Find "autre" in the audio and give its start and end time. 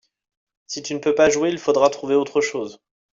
2.15-2.41